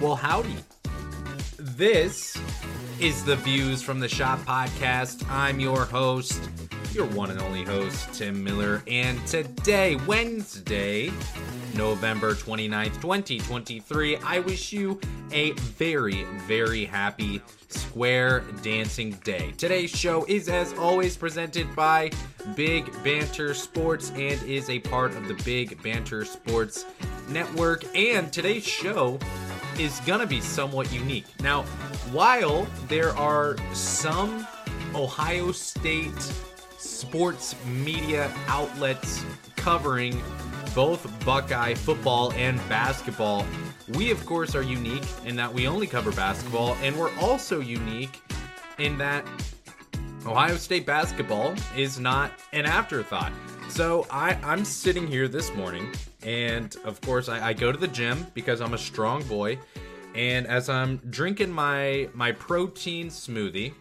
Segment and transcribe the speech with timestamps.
[0.00, 0.56] Well, howdy.
[1.58, 2.34] This
[2.98, 5.30] is the Views from the Schott podcast.
[5.30, 6.40] I'm your host,
[6.94, 8.82] your one and only host, Tim Miller.
[8.86, 11.12] And today, Wednesday,
[11.74, 14.98] November 29th, 2023, I wish you
[15.32, 19.52] a very, very happy Square Dancing Day.
[19.58, 22.10] Today's show is, as always, presented by
[22.56, 26.86] Big Banter Sports and is a part of the Big Banter Sports
[27.28, 27.84] Network.
[27.94, 29.18] And today's show
[29.80, 31.24] is to be somewhat unique.
[31.42, 31.62] Now,
[32.12, 34.46] while there are some
[34.94, 36.20] Ohio State
[36.76, 39.24] sports media outlets
[39.56, 40.22] covering
[40.74, 43.46] both Buckeye football and basketball,
[43.94, 48.20] we of course are unique in that we only cover basketball, and we're also unique
[48.78, 49.26] in that
[50.26, 53.32] Ohio State basketball is not an afterthought.
[53.70, 55.90] So I, I'm sitting here this morning,
[56.22, 59.58] and of course I, I go to the gym because I'm a strong boy.
[60.14, 63.72] And as I'm drinking my my protein smoothie,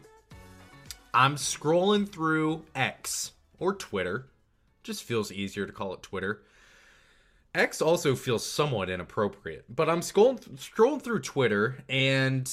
[1.14, 4.28] I'm scrolling through X or Twitter.
[4.84, 6.44] Just feels easier to call it Twitter.
[7.56, 12.50] X also feels somewhat inappropriate, but I'm scrolling scrolling through Twitter and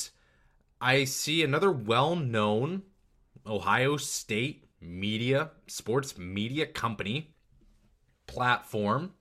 [0.80, 2.83] I see another well-known
[3.46, 7.34] Ohio State media, sports media company
[8.27, 9.12] platform.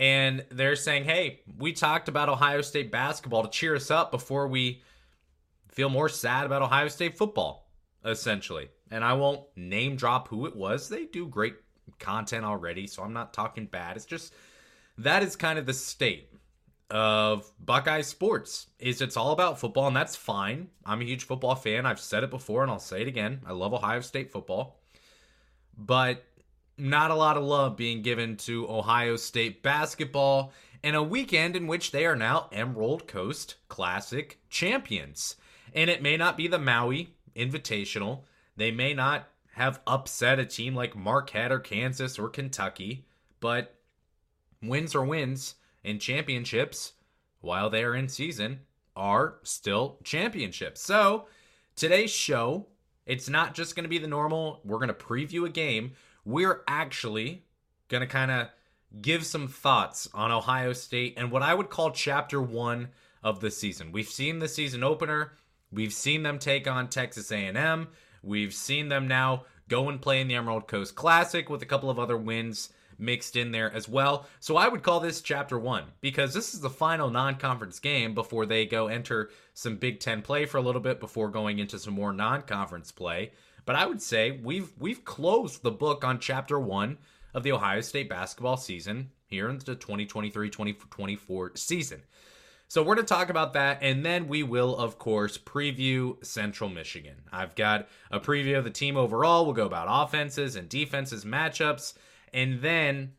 [0.00, 4.48] And they're saying, hey, we talked about Ohio State basketball to cheer us up before
[4.48, 4.80] we
[5.68, 7.70] feel more sad about Ohio State football,
[8.02, 8.70] essentially.
[8.90, 10.88] And I won't name drop who it was.
[10.88, 11.56] They do great
[11.98, 13.96] content already, so I'm not talking bad.
[13.96, 14.32] It's just
[14.96, 16.32] that is kind of the state
[16.88, 20.68] of Buckeye sports is it's all about football and that's fine.
[20.86, 21.84] I'm a huge football fan.
[21.84, 23.42] I've said it before and I'll say it again.
[23.46, 24.80] I love Ohio State football.
[25.76, 26.24] But
[26.80, 31.66] not a lot of love being given to Ohio State basketball in a weekend in
[31.66, 35.36] which they are now Emerald Coast Classic champions.
[35.74, 38.22] And it may not be the Maui Invitational.
[38.56, 43.06] They may not have upset a team like Marquette or Kansas or Kentucky,
[43.40, 43.76] but
[44.62, 46.92] wins are wins and championships
[47.40, 48.60] while they are in season
[48.96, 50.82] are still championships.
[50.82, 51.26] So,
[51.76, 52.66] today's show,
[53.06, 55.92] it's not just going to be the normal, we're going to preview a game.
[56.30, 57.42] We're actually
[57.88, 58.48] going to kind of
[59.02, 62.88] give some thoughts on Ohio State and what I would call chapter 1
[63.20, 63.90] of the season.
[63.90, 65.32] We've seen the season opener,
[65.72, 67.88] we've seen them take on Texas A&M,
[68.22, 71.90] we've seen them now go and play in the Emerald Coast Classic with a couple
[71.90, 74.26] of other wins mixed in there as well.
[74.38, 78.14] So I would call this chapter one because this is the final non conference game
[78.14, 81.78] before they go enter some Big Ten play for a little bit before going into
[81.80, 83.32] some more non conference play.
[83.66, 86.98] But I would say we've we've closed the book on chapter one
[87.34, 92.02] of the Ohio State basketball season here in the 2023-2024 season.
[92.70, 96.70] So we're going to talk about that, and then we will, of course, preview Central
[96.70, 97.16] Michigan.
[97.32, 99.44] I've got a preview of the team overall.
[99.44, 101.94] We'll go about offenses and defenses matchups.
[102.32, 103.14] And then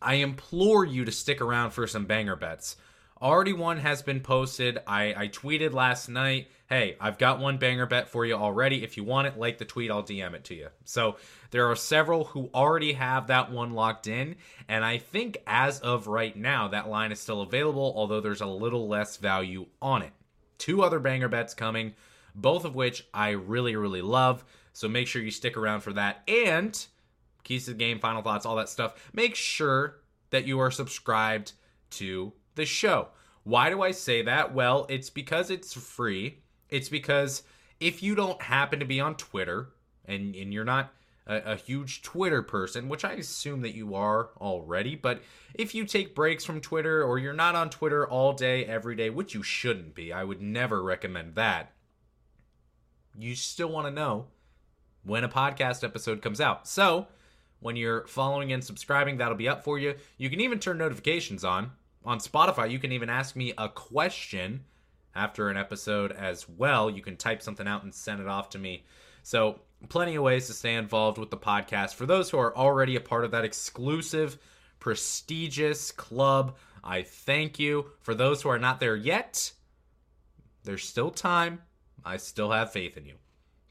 [0.00, 2.76] I implore you to stick around for some banger bets.
[3.22, 4.78] Already one has been posted.
[4.86, 8.82] I, I tweeted last night, hey, I've got one banger bet for you already.
[8.82, 10.68] If you want it, like the tweet, I'll DM it to you.
[10.86, 11.16] So
[11.50, 14.36] there are several who already have that one locked in.
[14.68, 18.46] And I think as of right now, that line is still available, although there's a
[18.46, 20.12] little less value on it.
[20.56, 21.94] Two other banger bets coming,
[22.34, 24.44] both of which I really, really love.
[24.72, 26.22] So make sure you stick around for that.
[26.26, 26.86] And
[27.44, 29.10] keys to the game, final thoughts, all that stuff.
[29.12, 29.98] Make sure
[30.30, 31.52] that you are subscribed
[31.90, 33.08] to the show.
[33.44, 34.54] Why do I say that?
[34.54, 36.38] Well, it's because it's free.
[36.68, 37.42] It's because
[37.80, 39.70] if you don't happen to be on Twitter
[40.04, 40.92] and, and you're not
[41.26, 45.22] a, a, huge Twitter person, which I assume that you are already, but
[45.54, 49.10] if you take breaks from Twitter or you're not on Twitter all day, every day,
[49.10, 51.72] which you shouldn't be, I would never recommend that.
[53.18, 54.26] You still want to know
[55.02, 56.68] when a podcast episode comes out.
[56.68, 57.08] So,
[57.60, 59.94] when you're following and subscribing, that'll be up for you.
[60.16, 61.72] You can even turn notifications on.
[62.04, 64.64] On Spotify, you can even ask me a question
[65.14, 66.88] after an episode as well.
[66.88, 68.84] You can type something out and send it off to me.
[69.22, 71.94] So, plenty of ways to stay involved with the podcast.
[71.94, 74.38] For those who are already a part of that exclusive,
[74.78, 77.90] prestigious club, I thank you.
[78.00, 79.52] For those who are not there yet,
[80.64, 81.60] there's still time.
[82.04, 83.14] I still have faith in you.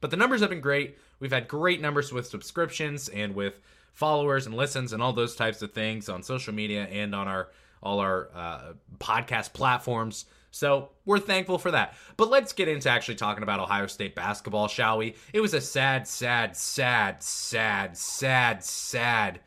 [0.02, 0.98] But the numbers have been great.
[1.20, 3.60] We've had great numbers with subscriptions and with
[3.94, 7.50] followers and listens and all those types of things on social media and on our
[7.81, 10.26] all our uh, podcast platforms.
[10.52, 11.94] So we're thankful for that.
[12.18, 15.16] But let's get into actually talking about Ohio State basketball, shall we?
[15.31, 19.40] It was a sad, sad, sad, sad, sad, sad,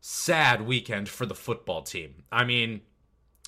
[0.00, 2.24] sad weekend for the football team.
[2.30, 2.82] I mean,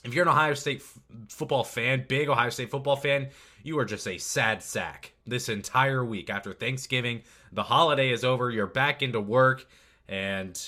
[0.05, 0.99] if you're an Ohio State f-
[1.29, 3.29] football fan, big Ohio State football fan,
[3.63, 6.31] you are just a sad sack this entire week.
[6.31, 7.23] After Thanksgiving,
[7.53, 9.67] the holiday is over, you're back into work,
[10.09, 10.59] and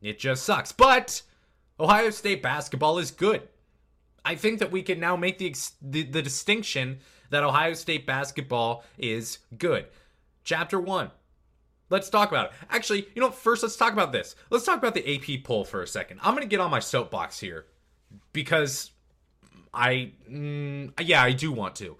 [0.00, 0.72] it just sucks.
[0.72, 1.22] But
[1.82, 3.42] Ohio State basketball is good.
[4.24, 5.52] I think that we can now make the,
[5.82, 7.00] the, the distinction
[7.30, 9.86] that Ohio State basketball is good.
[10.44, 11.10] Chapter one.
[11.90, 12.52] Let's talk about it.
[12.70, 14.36] Actually, you know, first let's talk about this.
[14.48, 16.20] Let's talk about the AP poll for a second.
[16.22, 17.66] I'm going to get on my soapbox here
[18.32, 18.92] because
[19.74, 21.96] I, mm, yeah, I do want to.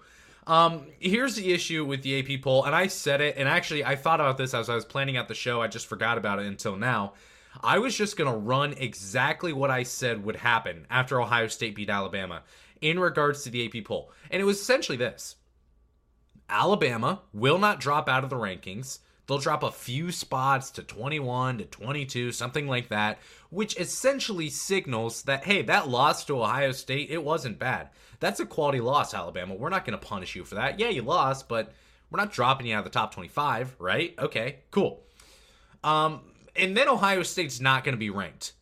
[0.47, 3.95] Um, here's the issue with the AP poll, and I said it, and actually I
[3.95, 5.61] thought about this as I was planning out the show.
[5.61, 7.13] I just forgot about it until now.
[7.61, 11.89] I was just gonna run exactly what I said would happen after Ohio State beat
[11.89, 12.43] Alabama
[12.81, 15.35] in regards to the AP poll, and it was essentially this:
[16.49, 18.99] Alabama will not drop out of the rankings.
[19.25, 23.19] They'll drop a few spots to 21 to 22, something like that,
[23.49, 27.89] which essentially signals that, hey, that loss to Ohio State, it wasn't bad.
[28.19, 29.55] That's a quality loss, Alabama.
[29.55, 30.77] We're not going to punish you for that.
[30.77, 31.71] Yeah, you lost, but
[32.09, 34.13] we're not dropping you out of the top 25, right?
[34.19, 35.03] Okay, cool.
[35.85, 36.21] Um,
[36.55, 38.53] and then Ohio State's not going to be ranked.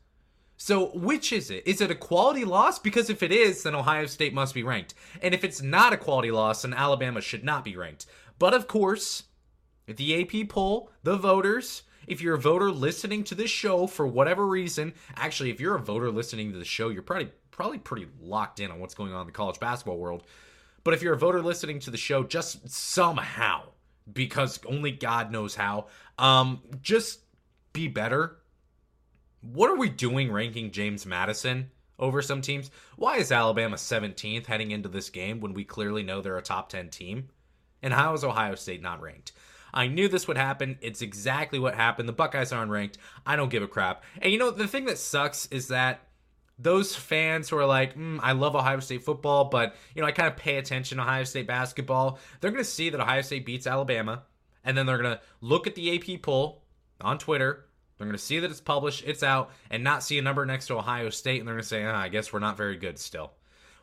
[0.57, 1.63] So, which is it?
[1.65, 2.77] Is it a quality loss?
[2.77, 4.93] Because if it is, then Ohio State must be ranked.
[5.21, 8.05] And if it's not a quality loss, then Alabama should not be ranked.
[8.37, 9.23] But of course,
[9.87, 14.45] the AP poll, the voters, if you're a voter listening to this show for whatever
[14.45, 18.59] reason, actually, if you're a voter listening to the show, you're probably probably pretty locked
[18.59, 20.23] in on what's going on in the college basketball world.
[20.83, 23.63] But if you're a voter listening to the show, just somehow,
[24.11, 25.87] because only God knows how,
[26.17, 27.19] um, just
[27.73, 28.41] be better
[29.41, 32.69] what are we doing ranking James Madison over some teams?
[32.95, 36.69] Why is Alabama 17th heading into this game when we clearly know they're a top
[36.69, 37.29] 10 team?
[37.81, 39.31] And how is Ohio State not ranked?
[39.73, 40.77] I knew this would happen.
[40.81, 42.07] It's exactly what happened.
[42.07, 42.97] The Buckeyes aren't ranked.
[43.25, 44.03] I don't give a crap.
[44.21, 46.01] And you know, the thing that sucks is that
[46.59, 50.11] those fans who are like, mm, I love Ohio State football, but you know, I
[50.11, 52.19] kind of pay attention to Ohio State basketball.
[52.39, 54.23] They're going to see that Ohio State beats Alabama,
[54.63, 56.60] and then they're going to look at the AP poll
[57.01, 57.65] on Twitter
[58.01, 60.65] they're going to see that it's published, it's out, and not see a number next
[60.67, 62.97] to Ohio State, and they're going to say, oh, I guess we're not very good
[62.97, 63.33] still.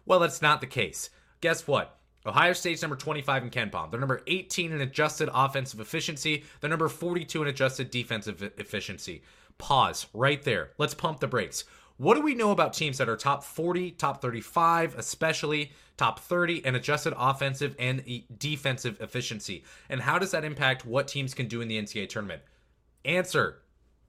[0.07, 1.11] Well, that's not the case.
[1.41, 1.97] Guess what?
[2.27, 3.93] Ohio State's number 25 in KenPom.
[3.93, 6.43] They're number 18 in adjusted offensive efficiency.
[6.61, 9.23] They're number 42 in adjusted defensive efficiency.
[9.57, 10.71] Pause right there.
[10.79, 11.63] Let's pump the brakes.
[11.97, 16.67] What do we know about teams that are top 40, top 35, especially top 30
[16.67, 18.03] in adjusted offensive and
[18.37, 19.63] defensive efficiency?
[19.89, 22.43] And how does that impact what teams can do in the NCAA tournament?
[23.05, 23.63] Answer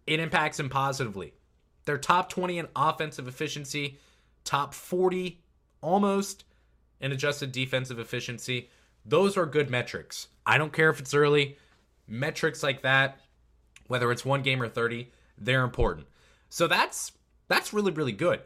[0.10, 1.34] it impacts them positively.
[1.86, 4.00] They're top 20 in offensive efficiency,
[4.44, 5.40] top 40
[5.82, 6.46] almost
[7.00, 8.70] in adjusted defensive efficiency.
[9.06, 10.28] Those are good metrics.
[10.46, 11.58] I don't care if it's early.
[12.08, 13.20] Metrics like that,
[13.88, 16.08] whether it's one game or 30, they're important.
[16.50, 17.12] So that's
[17.48, 18.42] that's really really good.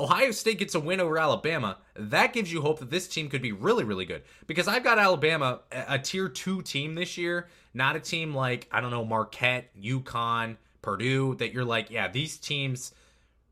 [0.00, 3.42] Ohio State gets a win over Alabama, that gives you hope that this team could
[3.42, 4.22] be really, really good.
[4.46, 8.80] Because I've got Alabama, a tier two team this year, not a team like, I
[8.80, 12.92] don't know, Marquette, UConn, Purdue, that you're like, yeah, these teams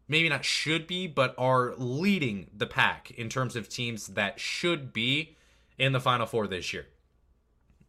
[0.08, 4.92] maybe not should be, but are leading the pack in terms of teams that should
[4.92, 5.36] be
[5.78, 6.86] in the Final Four this year.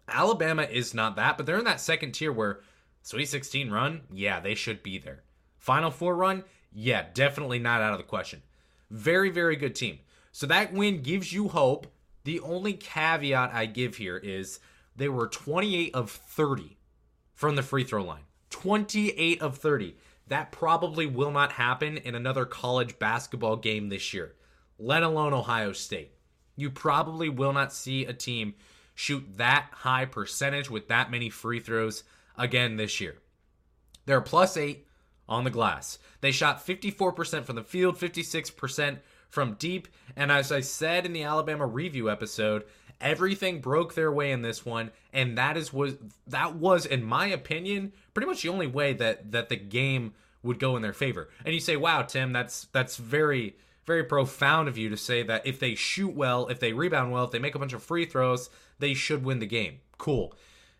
[0.07, 2.61] Alabama is not that, but they're in that second tier where
[3.03, 5.23] Sweet 16 run, yeah, they should be there.
[5.59, 8.41] Final Four run, yeah, definitely not out of the question.
[8.89, 9.99] Very, very good team.
[10.31, 11.87] So that win gives you hope.
[12.23, 14.59] The only caveat I give here is
[14.95, 16.77] they were 28 of 30
[17.33, 18.23] from the free throw line.
[18.49, 19.95] 28 of 30.
[20.27, 24.35] That probably will not happen in another college basketball game this year,
[24.77, 26.11] let alone Ohio State.
[26.55, 28.55] You probably will not see a team
[28.95, 32.03] shoot that high percentage with that many free throws
[32.35, 33.17] again this year.
[34.05, 34.86] They're plus eight
[35.27, 35.99] on the glass.
[36.21, 41.23] They shot 54% from the field, 56% from deep, and as I said in the
[41.23, 42.63] Alabama review episode,
[43.01, 45.95] everything broke their way in this one, and that is was
[46.27, 50.59] that was in my opinion pretty much the only way that that the game would
[50.59, 51.29] go in their favor.
[51.45, 53.55] And you say, "Wow, Tim, that's that's very
[53.85, 57.25] very profound of you to say that if they shoot well, if they rebound well,
[57.25, 60.33] if they make a bunch of free throws, they should win the game." Cool.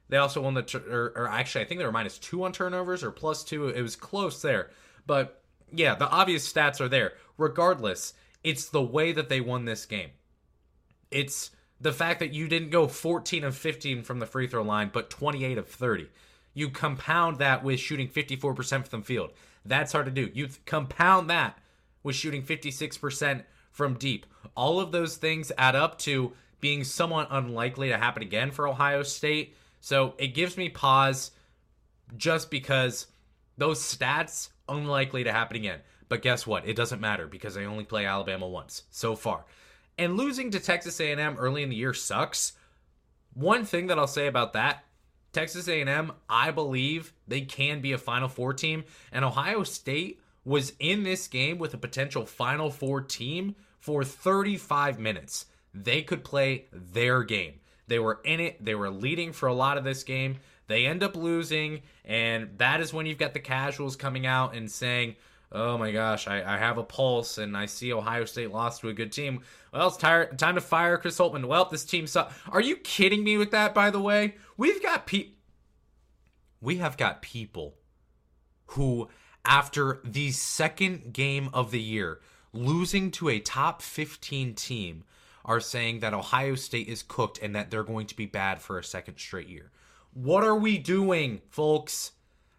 [0.10, 3.04] They also won the, or, or actually, I think they were minus two on turnovers
[3.04, 3.68] or plus two.
[3.68, 4.72] It was close there.
[5.06, 7.14] But yeah, the obvious stats are there.
[7.38, 10.12] Regardless, it's the way that they won this game.
[11.12, 14.90] It's the fact that you didn't go 14 of 15 from the free throw line,
[14.92, 16.10] but 28 of 30.
[16.54, 19.32] You compound that with shooting 54% from the field.
[19.64, 20.32] That's hard to do.
[20.34, 21.60] You compound that
[22.02, 24.26] with shooting 56% from deep.
[24.56, 29.04] All of those things add up to being somewhat unlikely to happen again for Ohio
[29.04, 31.32] State so it gives me pause
[32.16, 33.08] just because
[33.58, 35.80] those stats unlikely to happen again.
[36.10, 36.68] But guess what?
[36.68, 39.46] It doesn't matter because they only play Alabama once so far.
[39.98, 42.54] And losing to Texas A&M early in the year sucks.
[43.34, 44.84] One thing that I'll say about that,
[45.34, 50.74] Texas A&M, I believe they can be a Final Four team, and Ohio State was
[50.80, 55.46] in this game with a potential Final Four team for 35 minutes.
[55.74, 57.60] They could play their game.
[57.88, 58.64] They were in it.
[58.64, 60.38] They were leading for a lot of this game.
[60.68, 64.70] They end up losing, and that is when you've got the casuals coming out and
[64.70, 65.16] saying,
[65.52, 68.90] oh my gosh, I, I have a pulse and I see Ohio State lost to
[68.90, 69.42] a good team.
[69.72, 71.46] Well, it's tired, time to fire Chris Holtmann.
[71.46, 72.34] Well, this team sucks.
[72.50, 74.36] Are you kidding me with that, by the way?
[74.58, 75.36] We've got people.
[76.60, 77.76] We have got people
[78.72, 79.10] who,
[79.46, 82.20] after the second game of the year,
[82.52, 85.04] losing to a top 15 team,
[85.48, 88.78] are saying that Ohio State is cooked and that they're going to be bad for
[88.78, 89.72] a second straight year.
[90.14, 92.12] What are we doing, folks?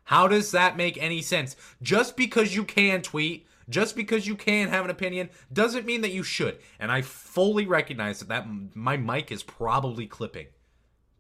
[0.04, 1.54] How does that make any sense?
[1.82, 6.12] Just because you can tweet, just because you can have an opinion, doesn't mean that
[6.12, 6.58] you should.
[6.80, 10.46] And I fully recognize that, that my mic is probably clipping,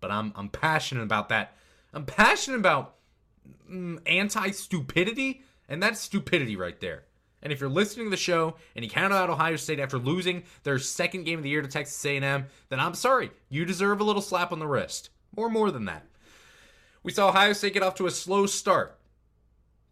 [0.00, 1.54] but I'm I'm passionate about that.
[1.92, 2.94] I'm passionate about
[3.70, 7.04] mm, anti stupidity, and that's stupidity right there.
[7.42, 10.42] And if you're listening to the show and you counted out Ohio State after losing
[10.64, 14.04] their second game of the year to Texas A&M, then I'm sorry, you deserve a
[14.04, 16.04] little slap on the wrist, or more than that.
[17.02, 18.98] We saw Ohio State get off to a slow start.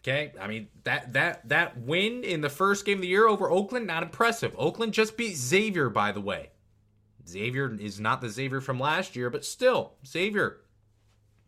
[0.00, 3.50] Okay, I mean that that that win in the first game of the year over
[3.50, 4.54] Oakland not impressive.
[4.56, 6.50] Oakland just beat Xavier, by the way.
[7.28, 10.58] Xavier is not the Xavier from last year, but still Xavier.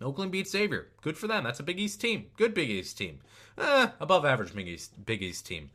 [0.00, 0.88] Oakland beat Xavier.
[1.02, 1.44] Good for them.
[1.44, 2.26] That's a Big East team.
[2.36, 3.20] Good Big East team.
[3.56, 5.70] Eh, above average Big East Big East team.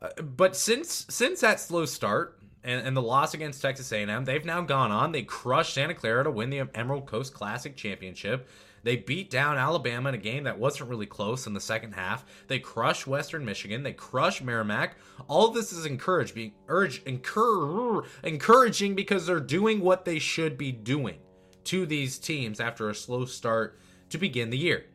[0.00, 4.44] Uh, but since since that slow start and, and the loss against Texas A&M, they've
[4.44, 5.12] now gone on.
[5.12, 8.48] They crushed Santa Clara to win the Emerald Coast Classic Championship.
[8.82, 12.24] They beat down Alabama in a game that wasn't really close in the second half.
[12.48, 13.82] They crushed Western Michigan.
[13.82, 14.96] They crushed Merrimack.
[15.28, 20.72] All this is encouraged, being urge, encourage, encouraging because they're doing what they should be
[20.72, 21.18] doing
[21.64, 23.78] to these teams after a slow start
[24.10, 24.86] to begin the year.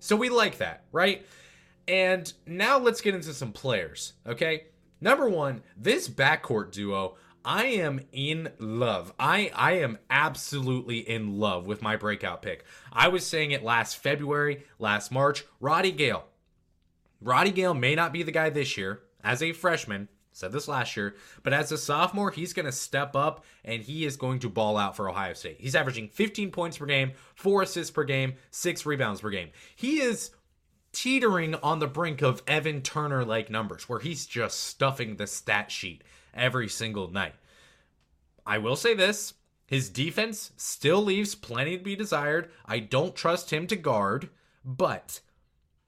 [0.00, 1.26] So we like that, right?
[1.86, 4.66] And now let's get into some players, okay?
[5.00, 9.14] Number one, this backcourt duo I am in love.
[9.18, 12.64] I I am absolutely in love with my breakout pick.
[12.92, 15.44] I was saying it last February, last March.
[15.60, 16.26] Roddy Gayle.
[17.22, 20.08] Roddy Gayle may not be the guy this year as a freshman.
[20.38, 24.04] Said this last year, but as a sophomore, he's going to step up and he
[24.04, 25.56] is going to ball out for Ohio State.
[25.58, 29.48] He's averaging 15 points per game, four assists per game, six rebounds per game.
[29.74, 30.30] He is
[30.92, 35.72] teetering on the brink of Evan Turner like numbers, where he's just stuffing the stat
[35.72, 37.34] sheet every single night.
[38.46, 39.34] I will say this
[39.66, 42.48] his defense still leaves plenty to be desired.
[42.64, 44.30] I don't trust him to guard,
[44.64, 45.18] but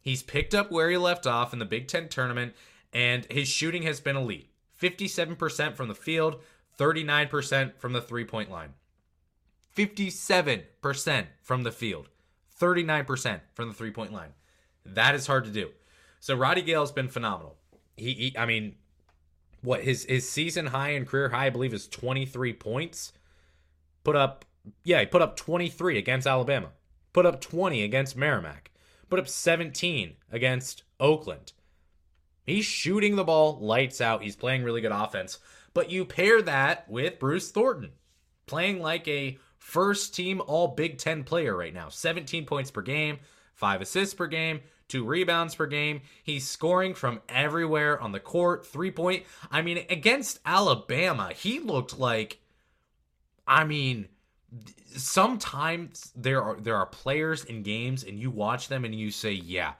[0.00, 2.54] he's picked up where he left off in the Big Ten tournament,
[2.92, 6.37] and his shooting has been elite 57% from the field,
[6.78, 8.75] 39% from the three point line.
[9.76, 12.09] 57% from the field,
[12.61, 14.30] 39% from the three point line.
[14.85, 15.70] That is hard to do.
[16.18, 17.56] So Roddy Gayle has been phenomenal.
[17.97, 18.75] He, he, I mean,
[19.62, 23.12] what his his season high and career high, I believe, is 23 points.
[24.04, 24.44] Put up,
[24.82, 26.70] yeah, he put up 23 against Alabama.
[27.12, 28.70] Put up 20 against Merrimack.
[29.09, 31.52] Put up 17 against Oakland.
[32.50, 34.23] He's shooting the ball lights out.
[34.23, 35.38] He's playing really good offense.
[35.73, 37.92] But you pair that with Bruce Thornton,
[38.47, 41.88] playing like a first team All Big Ten player right now.
[41.88, 43.21] 17 points per game,
[43.54, 46.00] five assists per game, two rebounds per game.
[46.25, 49.25] He's scoring from everywhere on the court, three point.
[49.50, 52.40] I mean, against Alabama, he looked like,
[53.47, 54.09] I mean,
[54.97, 59.33] sometimes there are there are players in games and you watch them and you say,
[59.33, 59.75] yeah,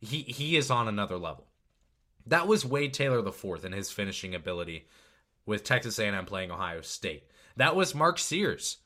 [0.00, 1.47] he he is on another level.
[2.28, 4.86] That was Wade Taylor the fourth in his finishing ability
[5.46, 7.24] with Texas A&M playing Ohio State.
[7.56, 8.78] That was Mark Sears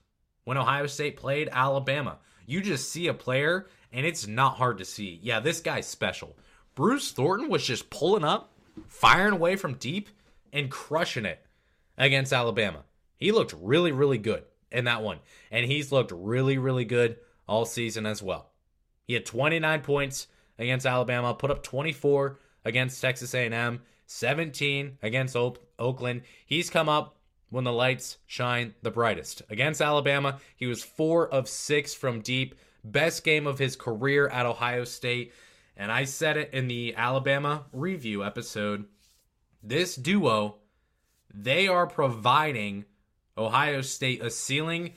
[0.45, 2.19] when Ohio State played Alabama.
[2.47, 5.19] You just see a player and it's not hard to see.
[5.23, 6.37] Yeah, this guy's special.
[6.75, 8.53] Bruce Thornton was just pulling up,
[8.87, 10.09] firing away from deep,
[10.53, 11.45] and crushing it
[11.99, 12.85] against Alabama.
[13.17, 15.19] He looked really, really good in that one,
[15.51, 18.51] and he's looked really, really good all season as well.
[19.07, 25.57] He had 29 points against Alabama, put up 24 against Texas A&M, 17 against o-
[25.79, 26.23] Oakland.
[26.47, 27.17] He's come up
[27.51, 29.43] when the lights shine the brightest.
[29.51, 34.47] Against Alabama, he was 4 of 6 from deep, best game of his career at
[34.47, 35.33] Ohio State.
[35.77, 38.87] And I said it in the Alabama review episode.
[39.63, 40.57] This duo,
[41.33, 42.85] they are providing
[43.37, 44.93] Ohio State a ceiling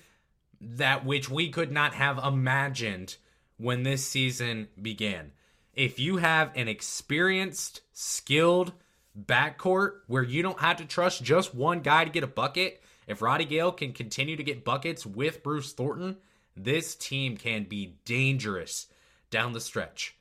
[0.62, 3.17] that which we could not have imagined
[3.57, 5.31] when this season began.
[5.75, 8.72] If you have an experienced, skilled
[9.20, 13.22] backcourt where you don't have to trust just one guy to get a bucket, if
[13.22, 16.17] Roddy Gayle can continue to get buckets with Bruce Thornton,
[16.55, 18.88] this team can be dangerous
[19.29, 20.15] down the stretch.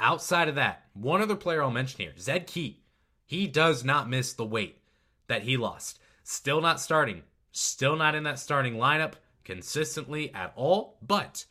[0.00, 2.82] Outside of that, one other player I'll mention here, Zed Key.
[3.26, 4.78] He does not miss the weight
[5.28, 5.98] that he lost.
[6.22, 9.14] Still not starting, still not in that starting lineup
[9.44, 11.44] consistently at all, but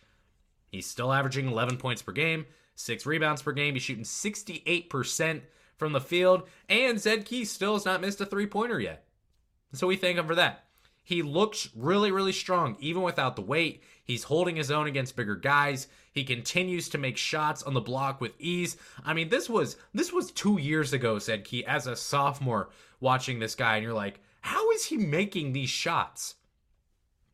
[0.69, 3.73] he's still averaging 11 points per game, six rebounds per game.
[3.73, 5.41] He's shooting 68%
[5.77, 9.05] from the field, and Zed Key still has not missed a three pointer yet.
[9.73, 10.65] So we thank him for that.
[11.03, 13.83] He looks really, really strong, even without the weight.
[14.05, 15.87] He's holding his own against bigger guys.
[16.13, 18.77] He continues to make shots on the block with ease.
[19.03, 22.69] I mean, this was this was two years ago, Zed Key, as a sophomore
[23.01, 26.35] watching this guy, and you're like, how is he making these shots?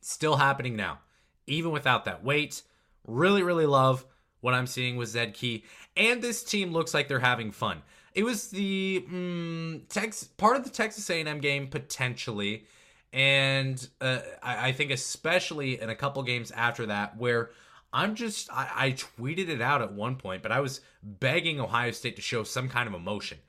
[0.02, 1.00] Still happening now,
[1.46, 2.64] even without that weight.
[3.06, 4.06] Really, really love
[4.42, 5.64] what I'm seeing with Zed Key.
[5.98, 7.82] And this team looks like they're having fun.
[8.14, 12.66] It was the mm, Tex part of the Texas A&M game potentially
[13.12, 17.52] and uh, I, I, think especially in a couple games after that where
[17.92, 21.92] i'm just I, I tweeted it out at one point but i was begging ohio
[21.92, 23.40] state to show some kind of emotion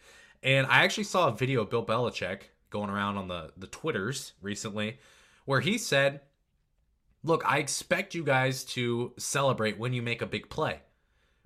[0.42, 4.32] and i actually saw a video of bill belichick going around on the the twitters
[4.40, 4.99] recently
[5.44, 6.20] where he said
[7.23, 10.81] look i expect you guys to celebrate when you make a big play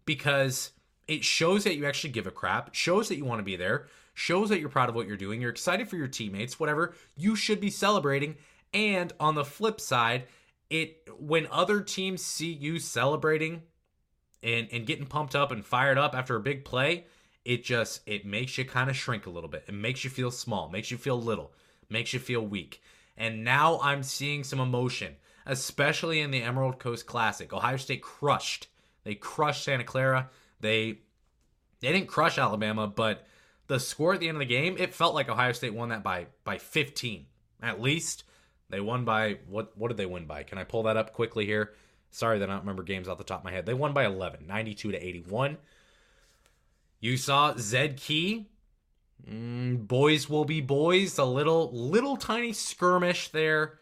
[0.04, 0.70] because
[1.06, 3.86] it shows that you actually give a crap shows that you want to be there
[4.14, 7.36] shows that you're proud of what you're doing, you're excited for your teammates, whatever, you
[7.36, 8.36] should be celebrating.
[8.72, 10.24] And on the flip side,
[10.70, 13.62] it when other teams see you celebrating
[14.42, 17.04] and and getting pumped up and fired up after a big play,
[17.44, 19.64] it just it makes you kind of shrink a little bit.
[19.68, 21.52] It makes you feel small, makes you feel little,
[21.90, 22.80] makes you feel weak.
[23.16, 25.14] And now I'm seeing some emotion,
[25.46, 27.52] especially in the Emerald Coast Classic.
[27.52, 28.68] Ohio State crushed.
[29.04, 30.30] They crushed Santa Clara.
[30.60, 31.00] They
[31.80, 33.26] they didn't crush Alabama, but
[33.66, 36.02] the score at the end of the game, it felt like Ohio State won that
[36.02, 37.26] by by 15
[37.62, 38.24] at least.
[38.70, 39.76] They won by what?
[39.76, 40.42] What did they win by?
[40.42, 41.74] Can I pull that up quickly here?
[42.10, 43.66] Sorry that I don't remember games off the top of my head.
[43.66, 45.58] They won by 11, 92 to 81.
[47.00, 48.46] You saw Zed Key.
[49.28, 51.18] Mm, boys will be boys.
[51.18, 53.78] A little little tiny skirmish there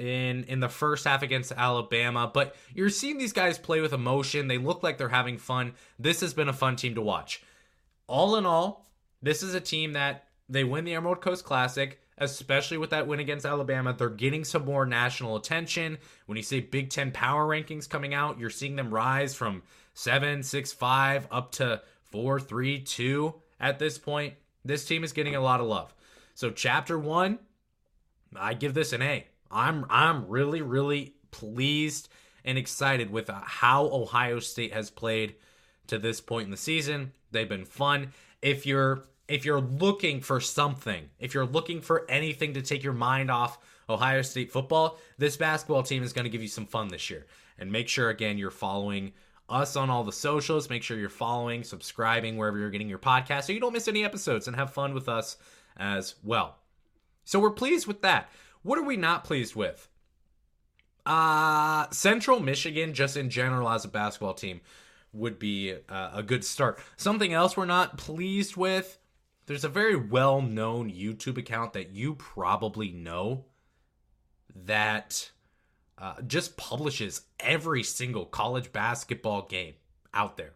[0.00, 4.48] in in the first half against Alabama, but you're seeing these guys play with emotion.
[4.48, 5.74] They look like they're having fun.
[5.98, 7.42] This has been a fun team to watch
[8.10, 8.90] all in all,
[9.22, 13.20] this is a team that they win the Emerald Coast Classic, especially with that win
[13.20, 13.94] against Alabama.
[13.96, 15.96] They're getting some more national attention.
[16.26, 19.62] When you see Big Ten power rankings coming out, you're seeing them rise from
[19.94, 24.34] seven, six, five up to four, three, two at this point.
[24.64, 25.94] This team is getting a lot of love.
[26.34, 27.38] So chapter one,
[28.34, 29.24] I give this an A.
[29.50, 32.08] I'm I'm really really pleased
[32.44, 35.34] and excited with uh, how Ohio State has played
[35.88, 37.12] to this point in the season.
[37.30, 38.12] They've been fun.
[38.42, 42.92] If you're if you're looking for something, if you're looking for anything to take your
[42.92, 43.58] mind off
[43.88, 47.26] Ohio State football, this basketball team is going to give you some fun this year.
[47.58, 49.12] And make sure again you're following
[49.48, 50.70] us on all the socials.
[50.70, 54.04] Make sure you're following, subscribing wherever you're getting your podcast so you don't miss any
[54.04, 55.36] episodes and have fun with us
[55.76, 56.56] as well.
[57.24, 58.30] So we're pleased with that.
[58.62, 59.88] What are we not pleased with?
[61.06, 64.60] Uh Central Michigan just in general as a basketball team
[65.12, 66.78] would be uh, a good start.
[66.96, 68.98] Something else we're not pleased with
[69.50, 73.46] there's a very well known YouTube account that you probably know
[74.54, 75.32] that
[75.98, 79.74] uh, just publishes every single college basketball game
[80.14, 80.52] out there.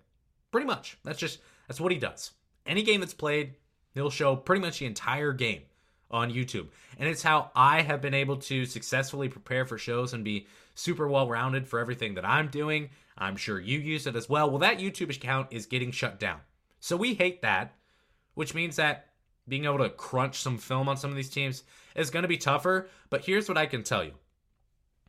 [0.53, 0.97] Pretty much.
[1.03, 2.31] That's just that's what he does.
[2.67, 3.55] Any game that's played,
[3.95, 5.63] he'll show pretty much the entire game
[6.11, 6.69] on YouTube.
[6.99, 11.09] And it's how I have been able to successfully prepare for shows and be super
[11.09, 14.51] well rounded for everything that I'm doing I'm sure you use it as well.
[14.51, 16.41] Well, that YouTube account is getting shut down.
[16.81, 17.75] So we hate that,
[18.35, 19.07] which means that
[19.47, 21.63] being able to crunch some film on some of these teams
[21.95, 22.89] is going to be tougher.
[23.11, 24.13] But here's what I can tell you.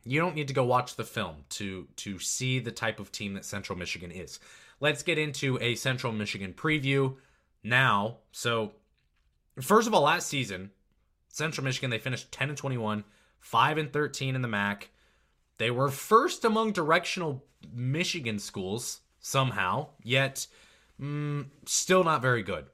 [0.04, 3.34] You don't need to go watch the film to to see the type of team
[3.34, 4.38] that Central Michigan is.
[4.78, 7.16] Let's get into a Central Michigan preview
[7.64, 8.18] now.
[8.30, 8.72] So,
[9.60, 10.70] first of all, last season,
[11.36, 13.04] Central Michigan they finished 10 and 21,
[13.40, 14.88] 5 and 13 in the MAC.
[15.58, 17.44] They were first among directional
[17.74, 20.46] Michigan schools somehow, yet
[20.98, 22.66] mm, still not very good.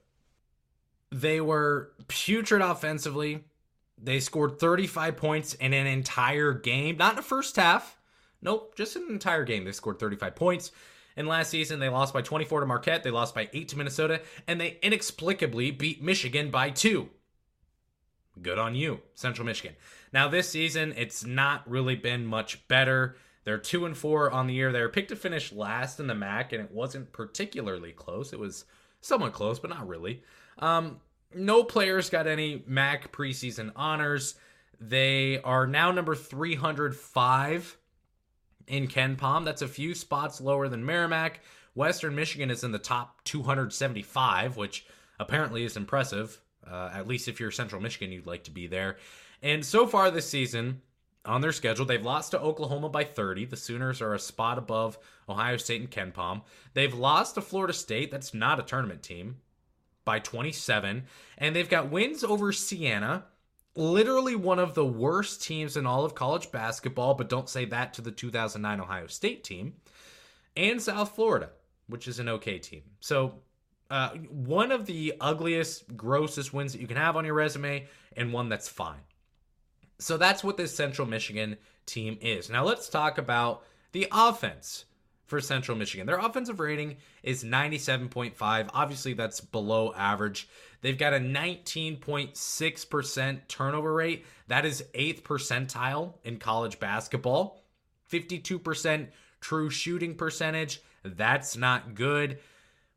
[1.11, 3.43] They were putrid offensively.
[4.01, 7.97] They scored 35 points in an entire game, not in the first half.
[8.41, 9.65] Nope, just an entire game.
[9.65, 10.71] They scored 35 points.
[11.17, 13.03] And last season, they lost by 24 to Marquette.
[13.03, 14.21] They lost by 8 to Minnesota.
[14.47, 17.09] And they inexplicably beat Michigan by 2.
[18.41, 19.75] Good on you, Central Michigan.
[20.11, 23.15] Now, this season, it's not really been much better.
[23.43, 24.71] They're two and four on the year.
[24.71, 28.33] They were picked to finish last in the MAC, and it wasn't particularly close.
[28.33, 28.65] It was
[29.01, 30.23] somewhat close, but not really.
[30.59, 30.99] Um,
[31.35, 34.35] no players got any MAC preseason honors.
[34.79, 37.77] They are now number 305
[38.67, 39.45] in KenPom.
[39.45, 41.41] That's a few spots lower than Merrimack.
[41.75, 44.85] Western Michigan is in the top 275, which
[45.19, 46.39] apparently is impressive.
[46.73, 48.97] Uh, at least if you're Central Michigan, you'd like to be there.
[49.43, 50.81] And so far this season,
[51.25, 53.45] on their schedule, they've lost to Oklahoma by 30.
[53.45, 54.97] The Sooners are a spot above
[55.29, 56.41] Ohio State and KenPom.
[56.73, 58.11] They've lost to Florida State.
[58.11, 59.37] That's not a tournament team
[60.03, 61.03] by 27.
[61.37, 63.25] And they've got wins over Siena,
[63.75, 67.93] literally one of the worst teams in all of college basketball, but don't say that
[67.93, 69.75] to the 2009 Ohio State team,
[70.57, 71.49] and South Florida,
[71.87, 72.83] which is an okay team.
[72.99, 73.35] So,
[73.93, 77.85] uh, one of the ugliest, grossest wins that you can have on your resume,
[78.17, 79.01] and one that's fine.
[79.99, 82.49] So, that's what this Central Michigan team is.
[82.49, 84.85] Now, let's talk about the offense
[85.25, 86.07] for Central Michigan.
[86.07, 88.69] Their offensive rating is 97.5.
[88.73, 90.49] Obviously, that's below average.
[90.81, 94.25] They've got a 19.6% turnover rate.
[94.47, 97.61] That is eighth percentile in college basketball.
[98.11, 100.81] 52% true shooting percentage.
[101.03, 102.39] That's not good.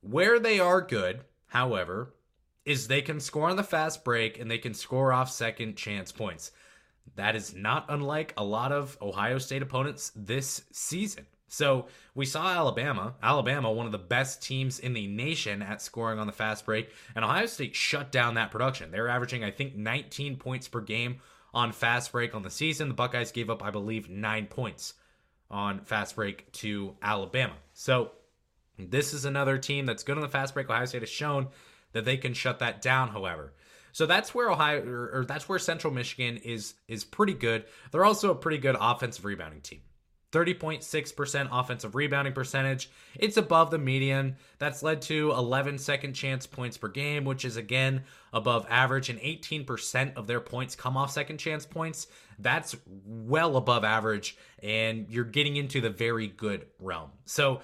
[0.09, 2.15] Where they are good, however,
[2.65, 6.13] is they can score on the fast break and they can score off second chance
[6.13, 6.53] points.
[7.17, 11.27] That is not unlike a lot of Ohio State opponents this season.
[11.49, 16.19] So we saw Alabama, Alabama, one of the best teams in the nation at scoring
[16.19, 18.91] on the fast break, and Ohio State shut down that production.
[18.91, 21.21] They're averaging, I think, 19 points per game
[21.55, 22.89] on fast break on the season.
[22.89, 24.95] The Buckeyes gave up, I believe, nine points
[25.51, 27.55] on fast break to Alabama.
[27.73, 28.11] So
[28.79, 30.69] this is another team that's good on the fast break.
[30.69, 31.49] Ohio State has shown
[31.93, 33.53] that they can shut that down, however.
[33.93, 37.65] So that's where Ohio or, or that's where Central Michigan is is pretty good.
[37.91, 39.81] They're also a pretty good offensive rebounding team.
[40.33, 42.91] 30.6% offensive rebounding percentage.
[43.15, 44.37] It's above the median.
[44.59, 48.03] That's led to 11 second chance points per game, which is again
[48.35, 52.09] above average, and 18% of their points come off second chance points.
[52.39, 57.13] That's well above average, and you're getting into the very good realm.
[57.25, 57.63] So,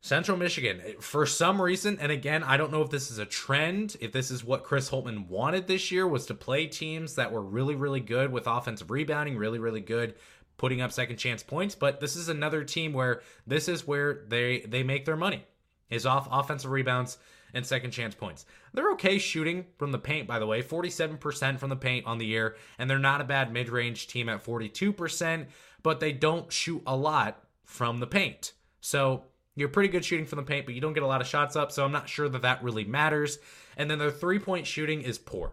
[0.00, 3.26] Central Michigan, eh, for some reason, and again, I don't know if this is a
[3.26, 7.32] trend, if this is what Chris Holtmann wanted this year, was to play teams that
[7.32, 10.14] were really, really good with offensive rebounding, really, really good
[10.56, 11.74] putting up second chance points.
[11.74, 15.44] But this is another team where this is where they they make their money
[15.88, 17.18] is off offensive rebounds
[17.54, 18.44] and second chance points.
[18.74, 22.26] They're okay shooting from the paint, by the way, 47% from the paint on the
[22.26, 25.46] year, and they're not a bad mid range team at 42%,
[25.82, 28.52] but they don't shoot a lot from the paint.
[28.80, 29.24] So
[29.58, 31.56] you're pretty good shooting from the paint, but you don't get a lot of shots
[31.56, 33.38] up, so I'm not sure that that really matters.
[33.76, 35.52] And then their three point shooting is poor.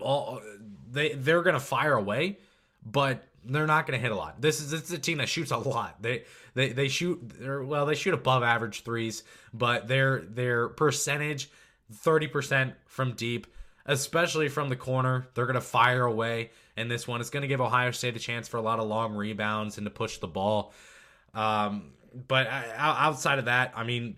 [0.00, 0.40] All
[0.90, 2.38] they they're gonna fire away,
[2.84, 4.40] but they're not to hit a lot.
[4.40, 6.00] This is this is a team that shoots a lot.
[6.02, 6.24] They
[6.54, 7.20] they they shoot
[7.64, 11.50] well, they shoot above average threes, but their their percentage
[11.92, 13.46] 30% from deep,
[13.86, 15.26] especially from the corner.
[15.34, 17.20] They're going to fire away and this one.
[17.20, 19.86] is going to give Ohio State a chance for a lot of long rebounds and
[19.86, 20.72] to push the ball.
[21.34, 22.46] Um, but
[22.76, 24.16] outside of that, I mean,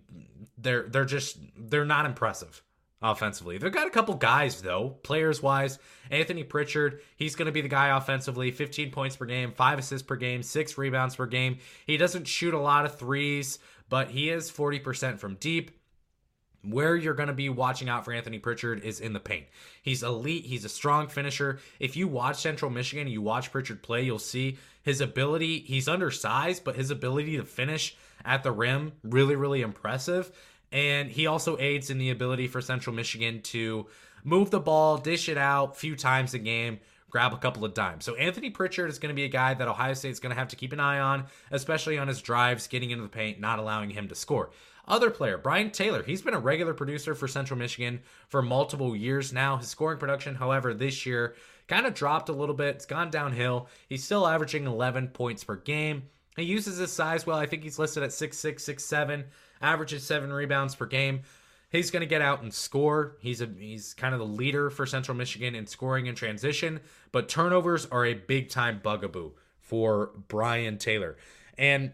[0.58, 2.62] they're they're just they're not impressive
[3.04, 3.58] offensively.
[3.58, 5.78] They've got a couple guys though, players wise.
[6.10, 8.50] Anthony Pritchard, he's going to be the guy offensively.
[8.50, 11.58] 15 points per game, five assists per game, six rebounds per game.
[11.86, 15.70] He doesn't shoot a lot of threes, but he is 40% from deep.
[16.62, 19.44] Where you're going to be watching out for Anthony Pritchard is in the paint.
[19.82, 20.46] He's elite.
[20.46, 21.58] He's a strong finisher.
[21.78, 25.60] If you watch Central Michigan you watch Pritchard play, you'll see his ability.
[25.60, 30.30] He's undersized, but his ability to finish at the rim really, really impressive.
[30.70, 33.86] And he also aids in the ability for Central Michigan to
[34.22, 37.74] move the ball, dish it out a few times a game, grab a couple of
[37.74, 38.04] dimes.
[38.04, 40.38] So Anthony Pritchard is going to be a guy that Ohio State is going to
[40.38, 43.58] have to keep an eye on, especially on his drives, getting into the paint, not
[43.58, 44.50] allowing him to score.
[44.86, 49.32] Other player, Brian Taylor, he's been a regular producer for Central Michigan for multiple years
[49.32, 49.56] now.
[49.56, 51.36] His scoring production, however, this year
[51.68, 52.76] kind of dropped a little bit.
[52.76, 53.68] It's gone downhill.
[53.88, 56.04] He's still averaging 11 points per game.
[56.36, 57.38] He uses his size well.
[57.38, 59.24] I think he's listed at 6'6, 6'7
[59.64, 61.22] averages seven rebounds per game.
[61.70, 63.16] He's going to get out and score.
[63.20, 67.28] He's a he's kind of the leader for Central Michigan in scoring and transition, but
[67.28, 71.16] turnovers are a big time bugaboo for Brian Taylor.
[71.58, 71.92] And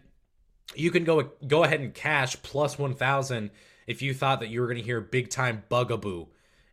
[0.75, 3.49] you can go go ahead and cash plus 1000
[3.87, 6.27] if you thought that you were going to hear big time bugaboo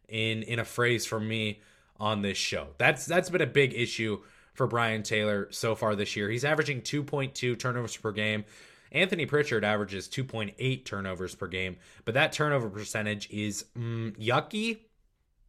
[0.08, 1.60] in in a phrase from me
[1.98, 2.68] on this show.
[2.78, 4.20] That's that's been a big issue
[4.54, 6.28] for Brian Taylor so far this year.
[6.28, 8.44] He's averaging 2.2 turnovers per game,
[8.92, 14.78] Anthony Pritchard averages 2.8 turnovers per game, but that turnover percentage is mm, yucky,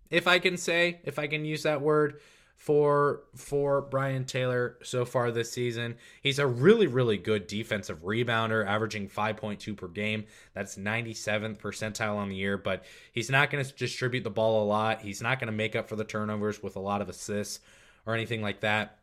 [0.10, 2.20] if I can say, if I can use that word.
[2.60, 5.96] For for Brian Taylor so far this season.
[6.22, 10.26] He's a really really good defensive rebounder, averaging 5.2 per game.
[10.54, 14.68] That's 97th percentile on the year, but he's not going to distribute the ball a
[14.68, 15.02] lot.
[15.02, 17.62] He's not going to make up for the turnovers with a lot of assists
[18.06, 19.00] or anything like that.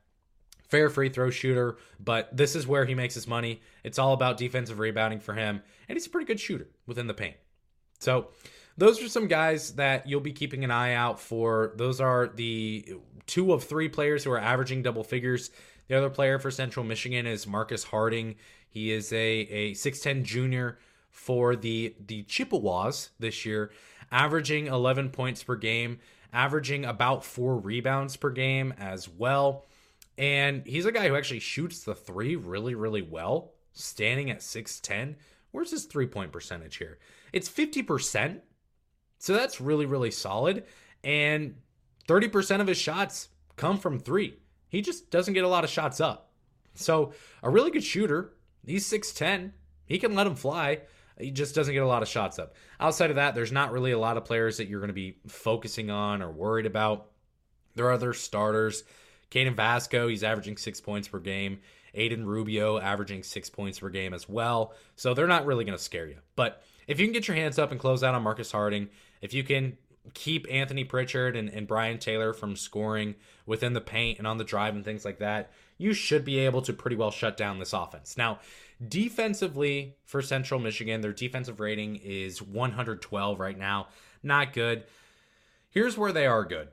[0.68, 3.62] Fair free throw shooter, but this is where he makes his money.
[3.84, 7.14] It's all about defensive rebounding for him, and he's a pretty good shooter within the
[7.14, 7.36] paint.
[8.00, 8.28] So,
[8.78, 11.72] those are some guys that you'll be keeping an eye out for.
[11.76, 15.50] Those are the two of three players who are averaging double figures.
[15.88, 18.36] The other player for Central Michigan is Marcus Harding.
[18.68, 20.78] He is a, a 6'10 junior
[21.10, 23.70] for the, the Chippewas this year,
[24.12, 25.98] averaging 11 points per game,
[26.32, 29.64] averaging about four rebounds per game as well.
[30.18, 35.14] And he's a guy who actually shoots the three really, really well, standing at 6'10.
[35.52, 36.98] Where's his three point percentage here?
[37.32, 38.40] It's 50%.
[39.18, 40.64] So that's really, really solid.
[41.02, 41.56] And
[42.08, 44.38] 30% of his shots come from three.
[44.68, 46.30] He just doesn't get a lot of shots up.
[46.74, 48.34] So, a really good shooter.
[48.66, 49.52] He's 6'10.
[49.86, 50.80] He can let him fly.
[51.18, 52.54] He just doesn't get a lot of shots up.
[52.78, 55.16] Outside of that, there's not really a lot of players that you're going to be
[55.26, 57.10] focusing on or worried about.
[57.74, 58.84] There are other starters.
[59.30, 61.60] Caden Vasco, he's averaging six points per game.
[61.96, 64.74] Aiden Rubio averaging six points per game as well.
[64.96, 66.18] So they're not really going to scare you.
[66.36, 68.88] But if you can get your hands up and close out on Marcus Harding,
[69.20, 69.76] if you can
[70.14, 74.44] keep Anthony Pritchard and, and Brian Taylor from scoring within the paint and on the
[74.44, 77.72] drive and things like that, you should be able to pretty well shut down this
[77.72, 78.16] offense.
[78.16, 78.40] Now,
[78.86, 83.88] defensively for Central Michigan, their defensive rating is 112 right now.
[84.22, 84.84] Not good.
[85.70, 86.68] Here's where they are good.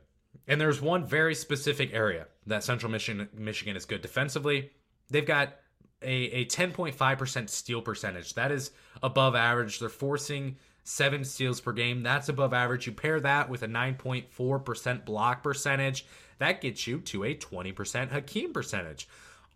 [0.47, 4.71] And there's one very specific area that Central Michigan Michigan is good defensively.
[5.09, 5.55] They've got
[6.01, 8.33] a, a 10.5% steal percentage.
[8.33, 9.79] That is above average.
[9.79, 12.03] They're forcing seven steals per game.
[12.03, 12.87] That's above average.
[12.87, 16.05] You pair that with a 9.4% block percentage,
[16.39, 19.07] that gets you to a 20% Hakeem percentage.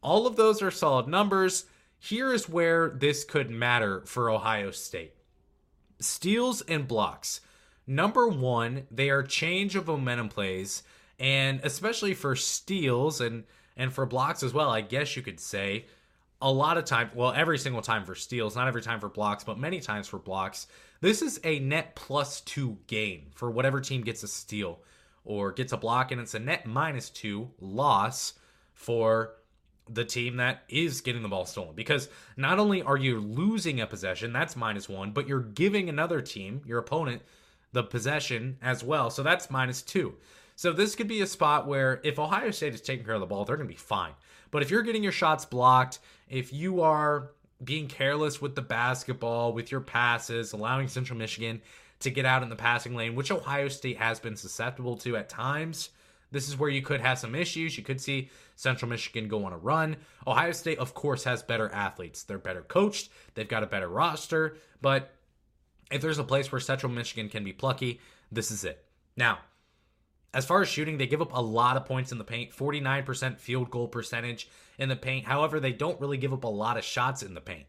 [0.02, 1.66] All of those are solid numbers.
[2.00, 5.14] Here is where this could matter for Ohio State
[6.00, 7.42] steals and blocks.
[7.88, 10.84] Number one, they are change of momentum plays,
[11.20, 14.70] and especially for steals and and for blocks as well.
[14.70, 15.86] I guess you could say
[16.42, 19.44] a lot of time, well, every single time for steals, not every time for blocks,
[19.44, 20.68] but many times for blocks.
[21.02, 24.80] This is a net plus two gain for whatever team gets a steal
[25.24, 28.34] or gets a block, and it's a net minus two loss
[28.74, 29.34] for
[29.90, 31.76] the team that is getting the ball stolen.
[31.76, 36.22] Because not only are you losing a possession, that's minus one, but you're giving another
[36.22, 37.22] team, your opponent,
[37.74, 39.10] the possession as well.
[39.10, 40.16] So that's minus two.
[40.56, 43.28] So this could be a spot where if Ohio State is taking care of the
[43.28, 44.14] ball, they're going to be fine.
[44.50, 47.32] But if you're getting your shots blocked, if you are
[47.64, 51.62] being careless with the basketball, with your passes, allowing Central Michigan
[52.00, 55.30] to get out in the passing lane, which Ohio State has been susceptible to at
[55.30, 55.90] times,
[56.32, 57.78] this is where you could have some issues.
[57.78, 59.96] You could see Central Michigan go on a run.
[60.26, 62.24] Ohio State, of course, has better athletes.
[62.24, 64.58] They're better coached, they've got a better roster.
[64.82, 65.14] But
[65.90, 68.84] if there's a place where Central Michigan can be plucky, this is it.
[69.16, 69.40] Now,
[70.34, 73.40] as far as shooting, they give up a lot of points in the paint, 49%
[73.40, 75.26] field goal percentage in the paint.
[75.26, 77.66] However, they don't really give up a lot of shots in the paint.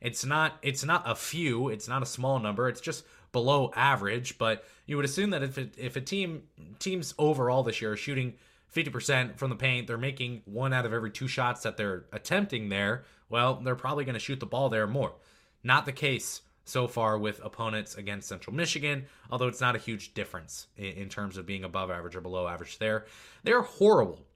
[0.00, 2.68] It's not it's not a few, it's not a small number.
[2.68, 6.42] It's just below average, but you would assume that if it, if a team
[6.78, 8.34] teams overall this year are shooting
[8.74, 12.68] 50% from the paint, they're making one out of every two shots that they're attempting
[12.68, 15.14] there, well, they're probably going to shoot the ball there more.
[15.62, 20.14] Not the case so far with opponents against Central Michigan, although it's not a huge
[20.14, 23.06] difference in, in terms of being above average or below average there.
[23.42, 24.26] They're horrible,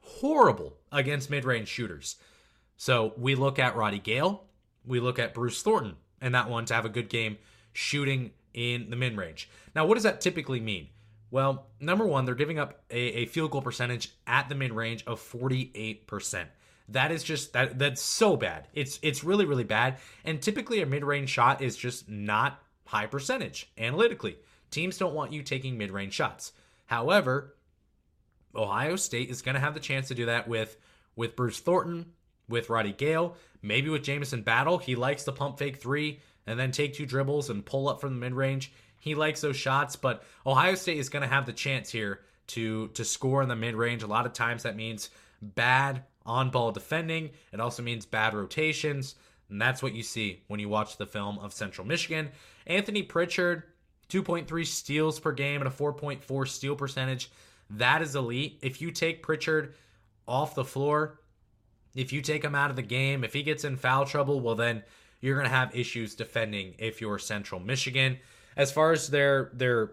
[0.00, 2.16] horrible against mid range shooters.
[2.76, 4.44] So we look at Roddy Gayle,
[4.84, 7.38] we look at Bruce Thornton, and that one to have a good game
[7.72, 9.48] shooting in the mid range.
[9.74, 10.88] Now, what does that typically mean?
[11.30, 15.02] Well, number one, they're giving up a, a field goal percentage at the mid range
[15.06, 16.46] of 48%.
[16.88, 18.68] That is just that that's so bad.
[18.74, 19.98] It's it's really really bad.
[20.24, 24.36] And typically a mid-range shot is just not high percentage analytically.
[24.70, 26.52] Teams don't want you taking mid-range shots.
[26.86, 27.54] However,
[28.54, 30.76] Ohio State is going to have the chance to do that with
[31.16, 32.12] with Bruce Thornton,
[32.48, 34.78] with Roddy Gayle, maybe with Jamison Battle.
[34.78, 38.14] He likes the pump fake 3 and then take two dribbles and pull up from
[38.14, 38.72] the mid-range.
[38.98, 42.88] He likes those shots, but Ohio State is going to have the chance here to
[42.88, 44.02] to score in the mid-range.
[44.02, 47.30] A lot of times that means bad on ball defending.
[47.52, 49.14] It also means bad rotations.
[49.48, 52.30] And that's what you see when you watch the film of Central Michigan.
[52.66, 53.64] Anthony Pritchard,
[54.08, 57.30] 2.3 steals per game and a 4.4 steal percentage.
[57.70, 58.58] That is elite.
[58.62, 59.74] If you take Pritchard
[60.26, 61.20] off the floor,
[61.94, 64.54] if you take him out of the game, if he gets in foul trouble, well,
[64.54, 64.82] then
[65.20, 68.18] you're going to have issues defending if you're Central Michigan.
[68.56, 69.92] As far as their their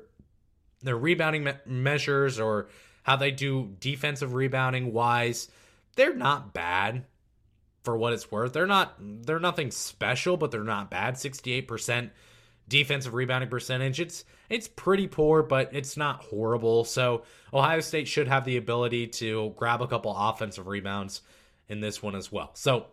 [0.81, 2.69] their rebounding me- measures or
[3.03, 5.49] how they do defensive rebounding wise.
[5.99, 7.03] They're not bad
[7.83, 8.53] for what it's worth.
[8.53, 11.15] They're not they're nothing special, but they're not bad.
[11.15, 12.11] 68%
[12.69, 13.99] defensive rebounding percentage.
[13.99, 16.85] It's it's pretty poor, but it's not horrible.
[16.85, 21.21] So Ohio State should have the ability to grab a couple offensive rebounds
[21.67, 22.51] in this one as well.
[22.53, 22.85] So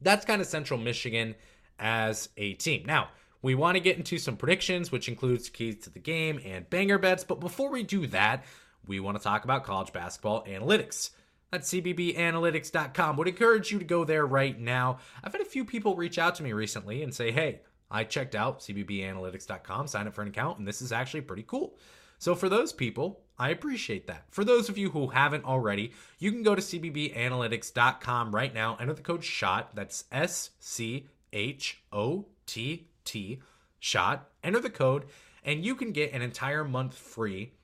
[0.00, 1.34] that's kind of Central Michigan
[1.80, 2.84] as a team.
[2.86, 3.08] Now,
[3.42, 6.98] we want to get into some predictions, which includes keys to the game and banger
[6.98, 7.24] bets.
[7.24, 8.44] But before we do that,
[8.86, 11.10] we want to talk about college basketball analytics.
[11.50, 13.16] That's cbbanalytics.com.
[13.16, 14.98] Would encourage you to go there right now.
[15.22, 17.60] I've had a few people reach out to me recently and say, hey,
[17.90, 21.76] I checked out cbbanalytics.com, signed up for an account, and this is actually pretty cool.
[22.18, 24.26] So for those people, I appreciate that.
[24.30, 28.92] For those of you who haven't already, you can go to cbbanalytics.com right now, enter
[28.92, 33.40] the code SCHOTT, that's S C H O T T,
[33.80, 35.06] SCHOTT, enter the code,
[35.44, 37.54] and you can get an entire month free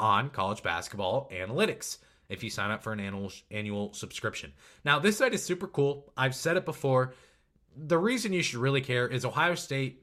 [0.00, 1.98] on college basketball analytics
[2.32, 4.52] if you sign up for an annual annual subscription.
[4.84, 6.12] Now, this site is super cool.
[6.16, 7.14] I've said it before.
[7.76, 10.02] The reason you should really care is Ohio State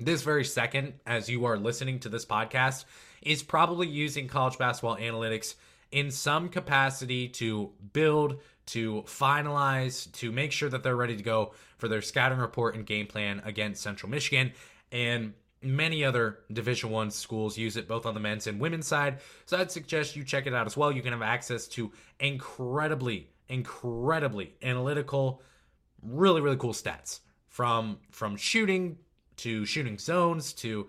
[0.00, 2.84] this very second as you are listening to this podcast
[3.20, 5.54] is probably using college basketball analytics
[5.90, 11.52] in some capacity to build, to finalize, to make sure that they're ready to go
[11.78, 14.52] for their scouting report and game plan against Central Michigan.
[14.92, 19.18] And many other division one schools use it both on the men's and women's side.
[19.46, 20.92] So i'd suggest you check it out as well.
[20.92, 25.42] You can have access to incredibly incredibly analytical
[26.02, 28.98] really really cool stats from from shooting
[29.36, 30.88] to shooting zones to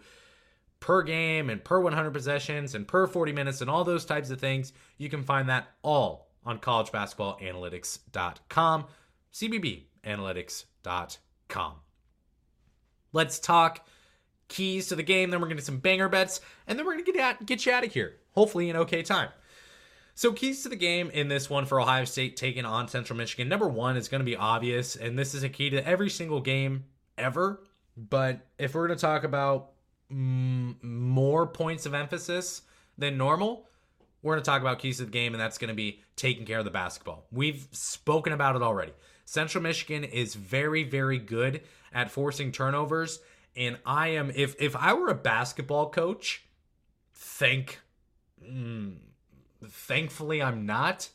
[0.80, 4.40] per game and per 100 possessions and per 40 minutes and all those types of
[4.40, 4.72] things.
[4.98, 8.86] You can find that all on collegebasketballanalytics.com
[9.34, 11.74] cbbanalytics.com
[13.14, 13.86] let's talk
[14.50, 15.30] keys to the game.
[15.30, 17.72] Then we're going to do some banger bets, and then we're going to get you
[17.72, 18.18] out of here.
[18.34, 19.30] Hopefully in okay time.
[20.16, 23.48] So keys to the game in this one for Ohio State taking on Central Michigan.
[23.48, 26.42] Number one is going to be obvious, and this is a key to every single
[26.42, 26.84] game
[27.18, 27.62] ever.
[27.96, 29.72] But if we're going to talk about
[30.12, 32.64] mm, more points of emphasis
[32.98, 33.66] than normal,
[34.22, 36.46] we're going to talk about keys to the game, and that's going to be taking
[36.46, 37.26] care of the basketball.
[37.32, 38.92] We've spoken about it already.
[39.24, 41.62] Central Michigan is very, very good
[41.94, 43.20] at forcing turnovers
[43.56, 46.44] and I am if if I were a basketball coach,
[47.14, 47.80] thank
[48.44, 48.96] mm,
[49.66, 51.10] thankfully I'm not.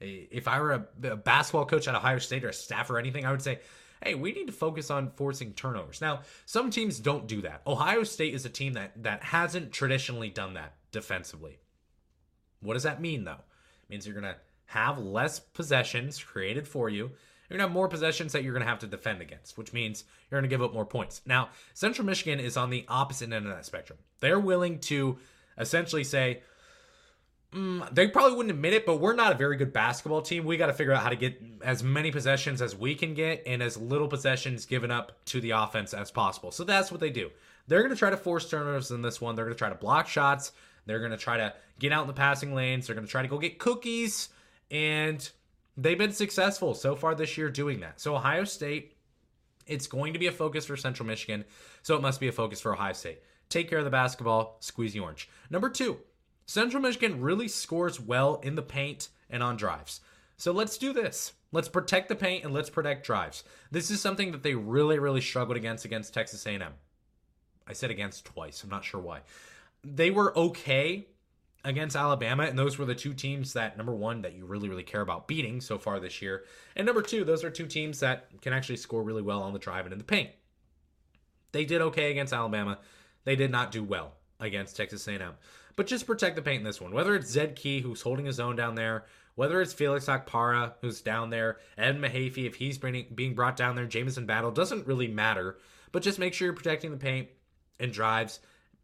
[0.00, 3.26] If I were a, a basketball coach at Ohio State or a staff or anything,
[3.26, 3.60] I would say,
[4.02, 6.00] hey, we need to focus on forcing turnovers.
[6.00, 7.60] Now, some teams don't do that.
[7.66, 11.58] Ohio State is a team that that hasn't traditionally done that defensively.
[12.60, 13.32] What does that mean though?
[13.32, 17.10] It means you're gonna have less possessions created for you
[17.50, 19.72] you're going to have more possessions that you're going to have to defend against, which
[19.72, 21.20] means you're going to give up more points.
[21.26, 23.98] Now, Central Michigan is on the opposite end of that spectrum.
[24.20, 25.18] They're willing to
[25.58, 26.42] essentially say,
[27.52, 30.44] mm, they probably wouldn't admit it, but we're not a very good basketball team.
[30.44, 33.42] We got to figure out how to get as many possessions as we can get
[33.46, 36.52] and as little possessions given up to the offense as possible.
[36.52, 37.30] So that's what they do.
[37.66, 39.34] They're going to try to force turnovers in this one.
[39.34, 40.52] They're going to try to block shots.
[40.86, 42.86] They're going to try to get out in the passing lanes.
[42.86, 44.28] They're going to try to go get cookies.
[44.70, 45.28] And
[45.80, 48.00] they've been successful so far this year doing that.
[48.00, 48.96] So Ohio State,
[49.66, 51.44] it's going to be a focus for Central Michigan,
[51.82, 53.22] so it must be a focus for Ohio State.
[53.48, 55.28] Take care of the basketball, squeeze the orange.
[55.48, 55.98] Number two,
[56.46, 60.00] Central Michigan really scores well in the paint and on drives.
[60.36, 61.32] So let's do this.
[61.52, 63.44] Let's protect the paint and let's protect drives.
[63.70, 66.62] This is something that they really, really struggled against against Texas A&M.
[67.66, 68.62] I said against twice.
[68.62, 69.20] I'm not sure why.
[69.82, 71.06] They were okay
[71.64, 74.82] against Alabama, and those were the two teams that number one that you really really
[74.82, 76.44] care about beating so far this year,
[76.76, 79.58] and number two, those are two teams that can actually score really well on the
[79.58, 80.30] drive and in the paint.
[81.52, 82.78] They did okay against Alabama.
[83.24, 85.34] They did not do well against Texas A&M.
[85.76, 86.92] But just protect the paint in this one.
[86.92, 91.00] Whether it's Zed Key who's holding his own down there, whether it's Felix Okpara who's
[91.00, 95.58] down there, Ed Mahaffey if he's being brought down there, Jamison Battle doesn't really matter.
[95.92, 97.28] But just make sure you're protecting the paint
[97.78, 98.40] and drives,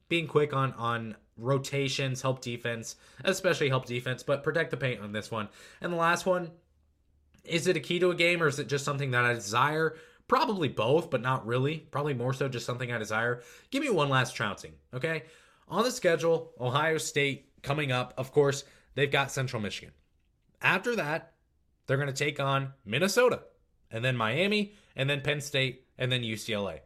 [0.09, 5.13] being quick on on rotations, help defense, especially help defense, but protect the paint on
[5.13, 5.49] this one.
[5.81, 6.51] And the last one,
[7.45, 9.97] is it a key to a game or is it just something that I desire?
[10.29, 11.79] Probably both, but not really.
[11.79, 13.43] Probably more so just something I desire.
[13.71, 15.25] Give me one last trouncing, okay?
[15.69, 18.15] On the schedule, Ohio State coming up.
[18.17, 18.65] Of course,
[18.95, 19.93] they've got Central Michigan.
[20.63, 21.35] After that,
[21.87, 23.43] they're going to take on Minnesota,
[23.91, 26.81] and then Miami, and then Penn State, and then UCLA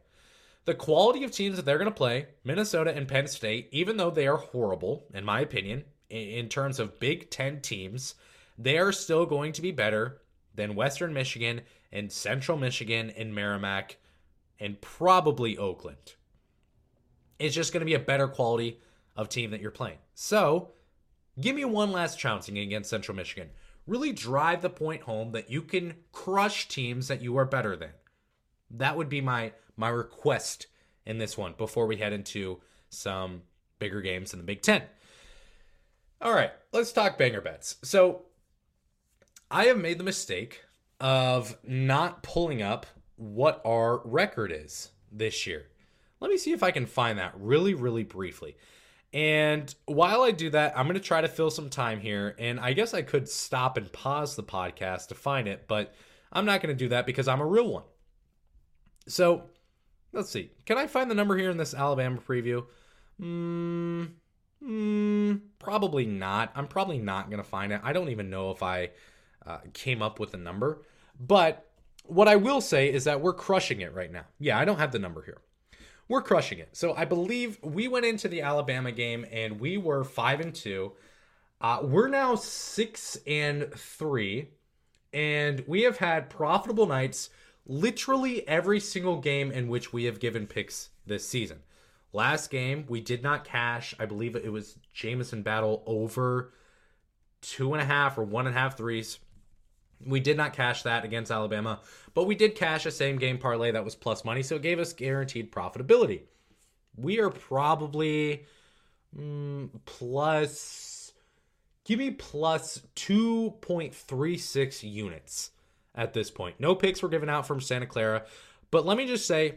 [0.65, 4.11] the quality of teams that they're going to play, Minnesota and Penn State, even though
[4.11, 8.15] they are horrible, in my opinion, in terms of Big Ten teams,
[8.57, 10.21] they are still going to be better
[10.53, 13.97] than Western Michigan and Central Michigan and Merrimack
[14.59, 16.15] and probably Oakland.
[17.39, 18.79] It's just going to be a better quality
[19.15, 19.97] of team that you're playing.
[20.13, 20.73] So
[21.39, 23.49] Give me one last trouncing against Central Michigan.
[23.87, 27.91] Really drive the point home that you can crush teams that you are better than.
[28.71, 30.67] That would be my my request
[31.05, 33.41] in this one before we head into some
[33.79, 34.83] bigger games in the Big Ten.
[36.21, 37.77] All right, let's talk banger bets.
[37.83, 38.25] So
[39.49, 40.63] I have made the mistake
[40.99, 45.65] of not pulling up what our record is this year.
[46.19, 48.55] Let me see if I can find that really, really briefly.
[49.13, 52.35] And while I do that, I'm going to try to fill some time here.
[52.39, 55.93] And I guess I could stop and pause the podcast to find it, but
[56.31, 57.83] I'm not going to do that because I'm a real one.
[59.07, 59.49] So
[60.13, 60.51] let's see.
[60.65, 62.65] Can I find the number here in this Alabama preview?
[63.19, 64.05] Hmm.
[64.63, 66.51] Mm, probably not.
[66.55, 67.81] I'm probably not going to find it.
[67.83, 68.91] I don't even know if I
[69.45, 70.83] uh, came up with a number.
[71.19, 71.67] But
[72.05, 74.25] what I will say is that we're crushing it right now.
[74.39, 75.41] Yeah, I don't have the number here
[76.11, 76.67] we're crushing it.
[76.73, 80.91] So I believe we went into the Alabama game and we were five and two.
[81.61, 84.49] Uh, we're now six and three,
[85.13, 87.29] and we have had profitable nights
[87.65, 91.59] literally every single game in which we have given picks this season.
[92.13, 93.95] Last game, we did not cash.
[93.99, 96.51] I believe it was Jamison Battle over
[97.41, 99.19] two and a half or one and a half threes.
[100.05, 101.79] We did not cash that against Alabama,
[102.13, 104.79] but we did cash a same game parlay that was plus money, so it gave
[104.79, 106.23] us guaranteed profitability.
[106.97, 108.45] We are probably
[109.17, 111.13] mm, plus,
[111.85, 115.51] give me plus 2.36 units
[115.95, 116.59] at this point.
[116.59, 118.23] No picks were given out from Santa Clara,
[118.69, 119.55] but let me just say,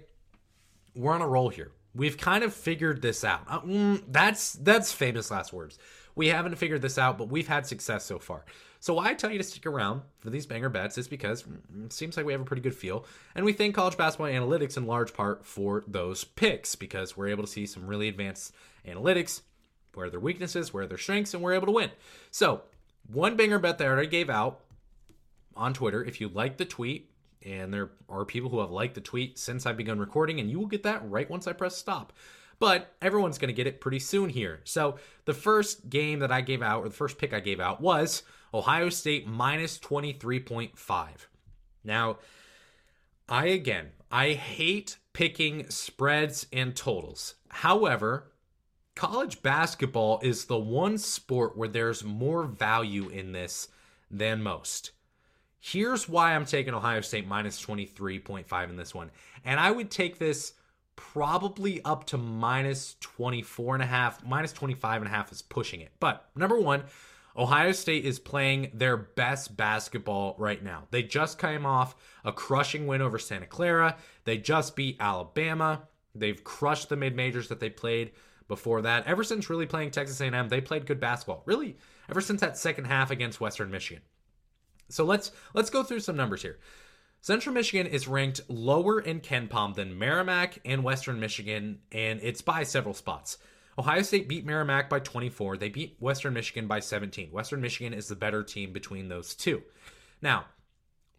[0.94, 1.72] we're on a roll here.
[1.94, 3.42] We've kind of figured this out.
[3.48, 5.78] Uh, mm, that's that's famous last words.
[6.16, 8.44] We haven't figured this out, but we've had success so far.
[8.80, 11.44] So why I tell you to stick around for these banger bets is because
[11.84, 14.76] it seems like we have a pretty good feel, and we thank college basketball analytics
[14.76, 18.52] in large part for those picks because we're able to see some really advanced
[18.86, 19.40] analytics,
[19.94, 21.90] where their weaknesses, where their strengths, and we're able to win.
[22.30, 22.62] So
[23.10, 24.60] one banger bet that I already gave out
[25.56, 26.04] on Twitter.
[26.04, 27.10] If you like the tweet,
[27.44, 30.58] and there are people who have liked the tweet since I've begun recording, and you
[30.58, 32.12] will get that right once I press stop
[32.58, 34.60] but everyone's going to get it pretty soon here.
[34.64, 37.80] So the first game that I gave out, or the first pick I gave out,
[37.80, 41.08] was Ohio State minus 23.5.
[41.82, 42.18] Now,
[43.28, 47.34] I again, I hate picking spreads and totals.
[47.48, 48.32] However,
[48.94, 53.68] college basketball is the one sport where there's more value in this
[54.10, 54.92] than most.
[55.66, 59.10] Here's why I'm taking Ohio State minus 23.5 in this one.
[59.46, 60.52] And I would take this
[60.94, 65.80] probably up to minus 24 and a half, minus 25 and a half is pushing
[65.80, 65.90] it.
[66.00, 66.82] But number one,
[67.34, 70.86] Ohio State is playing their best basketball right now.
[70.90, 71.96] They just came off
[72.26, 73.96] a crushing win over Santa Clara.
[74.24, 75.84] They just beat Alabama.
[76.14, 78.10] They've crushed the mid majors that they played
[78.48, 79.06] before that.
[79.06, 81.42] Ever since really playing Texas A&M, they played good basketball.
[81.46, 81.78] Really,
[82.10, 84.02] ever since that second half against Western Michigan.
[84.88, 86.58] So let's let's go through some numbers here.
[87.20, 92.64] Central Michigan is ranked lower in KenPom than Merrimack and Western Michigan, and it's by
[92.64, 93.38] several spots.
[93.78, 95.56] Ohio State beat Merrimack by 24.
[95.56, 97.30] They beat Western Michigan by 17.
[97.32, 99.62] Western Michigan is the better team between those two.
[100.20, 100.44] Now,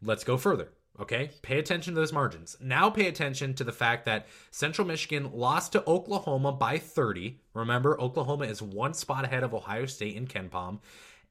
[0.02, 0.70] let's go further.
[0.98, 2.56] Okay, pay attention to those margins.
[2.62, 7.42] Now, pay attention to the fact that Central Michigan lost to Oklahoma by 30.
[7.54, 10.80] Remember, Oklahoma is one spot ahead of Ohio State in KenPom.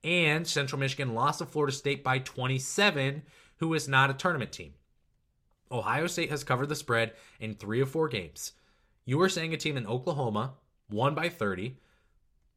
[0.05, 3.23] And Central Michigan lost to Florida State by 27
[3.59, 4.75] who is not a tournament team.
[5.71, 8.53] Ohio State has covered the spread in three of four games.
[9.05, 10.55] You are saying a team in Oklahoma
[10.91, 11.77] won by 30,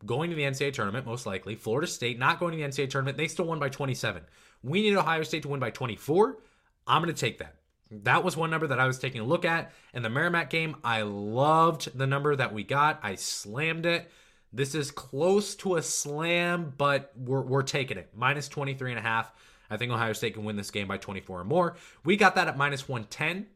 [0.06, 1.56] going to the NCAA tournament, most likely.
[1.56, 4.24] Florida State not going to the NCAA tournament, they still won by 27.
[4.64, 6.38] We need Ohio State to win by 24.
[6.86, 7.56] I'm going to take that.
[7.90, 9.72] That was one number that I was taking a look at.
[9.94, 13.00] In the Merrimack game, I loved the number that we got.
[13.02, 14.12] I slammed it.
[14.54, 18.10] This is close to a slam, but we're, we're taking it.
[18.16, 19.32] Minus 23 and a half.
[19.70, 21.76] I think Ohio State can win this game by 24 or more.
[22.06, 23.48] We got that at minus 110.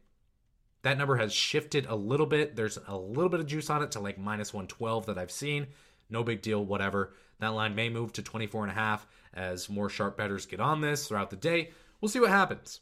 [0.82, 2.56] That number has shifted a little bit.
[2.56, 5.68] There's a little bit of juice on it to like minus 112 that I've seen.
[6.10, 7.14] No big deal, whatever.
[7.38, 10.80] That line may move to 24 and a half as more sharp bettors get on
[10.80, 11.70] this throughout the day.
[12.00, 12.80] We'll see what happens.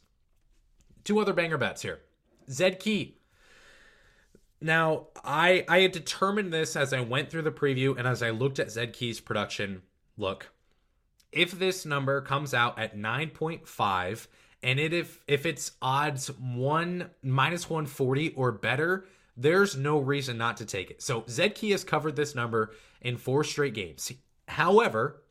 [1.03, 2.01] Two other banger bets here.
[2.49, 3.20] Zed Key.
[4.61, 8.29] Now, I I had determined this as I went through the preview and as I
[8.29, 9.81] looked at Zed Key's production.
[10.17, 10.51] Look,
[11.31, 14.27] if this number comes out at 9.5
[14.63, 19.05] and it if if it's odds 1 minus 140 or better
[19.37, 21.01] there's no reason not to take it.
[21.01, 24.11] So Zed Key has covered this number in four straight games.
[24.47, 25.23] However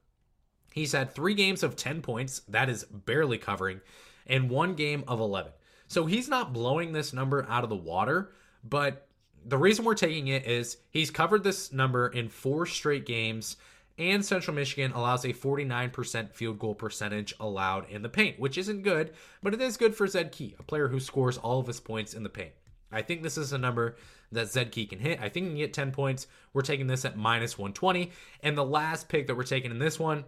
[0.73, 3.81] he's had three games of 10 points that is barely covering
[4.27, 5.53] and one game of 11
[5.89, 8.31] so he's not blowing this number out of the water
[8.63, 9.09] but
[9.45, 13.57] the reason we're taking it is he's covered this number in four straight games
[14.01, 18.83] And Central Michigan allows a 49% field goal percentage allowed in the paint, which isn't
[18.83, 19.13] good,
[19.43, 22.15] but it is good for Zed Key, a player who scores all of his points
[22.15, 22.53] in the paint.
[22.91, 23.97] I think this is a number
[24.33, 25.21] that Zed Key can hit.
[25.21, 26.29] I think he can get 10 points.
[26.55, 28.11] We're taking this at minus 120.
[28.43, 30.25] And the last pick that we're taking in this one,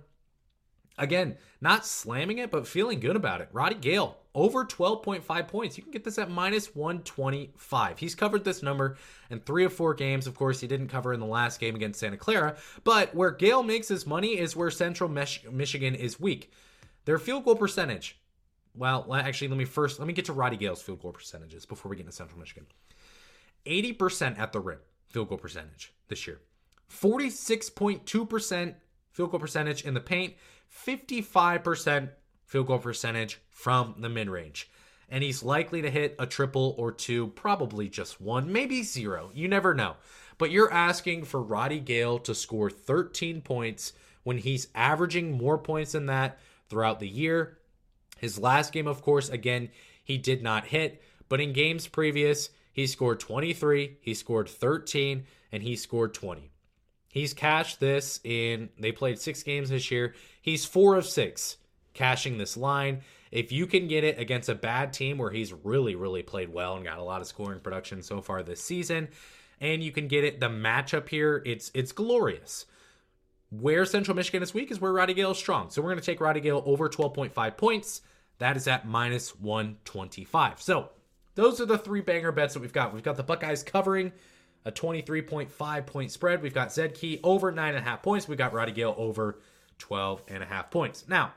[0.98, 3.48] again, not slamming it, but feeling good about it.
[3.52, 5.76] Roddy Gayle, over 12.5 points.
[5.76, 7.98] You can get this at minus 125.
[7.98, 8.96] He's covered this number
[9.30, 10.26] in three of four games.
[10.26, 13.62] Of course, he didn't cover in the last game against Santa Clara, but where Gayle
[13.62, 16.50] makes his money is where Central Mich- Michigan is weak.
[17.04, 18.18] Their field goal percentage.
[18.74, 21.90] Well, actually, let me first let me get to Roddy Gayle's field goal percentages before
[21.90, 22.66] we get into Central Michigan.
[23.66, 24.78] 80% at the rim
[25.08, 26.40] field goal percentage this year.
[26.90, 28.74] 46.2%
[29.12, 30.34] field goal percentage in the paint,
[30.86, 32.08] 55%
[32.52, 34.70] field goal percentage from the mid range.
[35.08, 39.30] And he's likely to hit a triple or two, probably just one, maybe zero.
[39.34, 39.96] You never know.
[40.36, 45.92] But you're asking for Roddy Gayle to score 13 points when he's averaging more points
[45.92, 46.38] than that
[46.68, 47.56] throughout the year.
[48.18, 49.70] His last game, of course, again,
[50.04, 55.62] he did not hit, but in games previous, he scored 23, he scored 13, and
[55.62, 56.50] he scored 20.
[57.08, 60.14] He's cashed this in, they played six games this year.
[60.40, 61.56] He's four of six
[61.94, 63.02] cashing this line.
[63.30, 66.76] If you can get it against a bad team where he's really, really played well
[66.76, 69.08] and got a lot of scoring production so far this season,
[69.60, 72.66] and you can get it, the matchup here, it's it's glorious.
[73.50, 75.70] Where Central Michigan is weak is where Roddy Gayle is strong.
[75.70, 78.00] So we're going to take Roddy Gayle over 12.5 points.
[78.38, 80.62] That is at minus 125.
[80.62, 80.88] So
[81.34, 82.94] those are the three banger bets that we've got.
[82.94, 84.12] We've got the Buckeyes covering
[84.64, 86.42] a 23.5 point spread.
[86.42, 88.28] We've got Zed Key over 9.5 points.
[88.28, 89.38] We've got Roddy Gayle over
[89.78, 91.04] 12.5 points.
[91.08, 91.32] Now,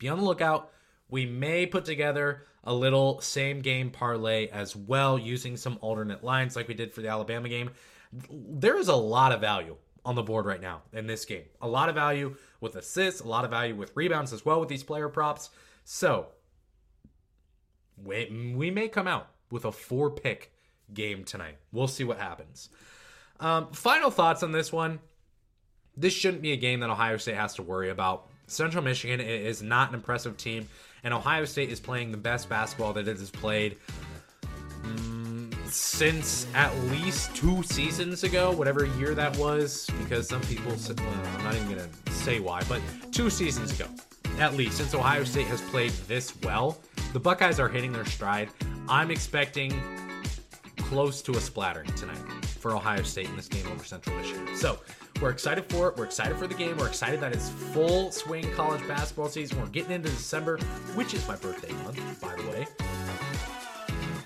[0.00, 0.72] be on the lookout.
[1.08, 6.56] We may put together a little same game parlay as well using some alternate lines
[6.56, 7.70] like we did for the Alabama game.
[8.30, 11.44] There is a lot of value on the board right now in this game.
[11.60, 14.68] A lot of value with assists, a lot of value with rebounds as well with
[14.68, 15.50] these player props.
[15.84, 16.28] So,
[18.02, 20.52] we, we may come out with a four pick
[20.92, 21.56] game tonight.
[21.72, 22.70] We'll see what happens.
[23.38, 25.00] Um, final thoughts on this one.
[25.96, 28.29] This shouldn't be a game that Ohio State has to worry about.
[28.50, 30.68] Central Michigan is not an impressive team,
[31.04, 33.76] and Ohio State is playing the best basketball that it has played
[34.84, 41.00] um, since at least two seasons ago, whatever year that was, because some people said,
[41.00, 42.80] I'm not even going to say why, but
[43.12, 43.88] two seasons ago,
[44.38, 46.78] at least, since Ohio State has played this well.
[47.12, 48.48] The Buckeyes are hitting their stride.
[48.88, 49.80] I'm expecting
[50.76, 54.54] close to a splattering tonight for Ohio State in this game over Central Michigan.
[54.54, 54.78] So
[55.20, 55.96] we're excited for it.
[55.96, 56.76] We're excited for the game.
[56.76, 59.60] We're excited that it's full swing college basketball season.
[59.60, 60.58] We're getting into December,
[60.94, 62.66] which is my birthday month, by the way.